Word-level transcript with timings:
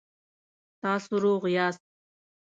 تاسو 0.81 1.11
روغ 1.23 1.43
یاست؟ 1.55 1.83